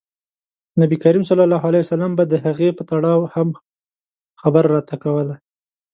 نبي 0.81 0.97
کریم 1.03 1.23
ص 1.27 1.31
به 2.17 2.23
د 2.27 2.33
هغې 2.45 2.69
په 2.77 2.83
تړاو 2.89 3.19
هم 3.33 3.49
خبره 4.41 4.67
راته 4.75 4.95
کوله. 5.03 5.35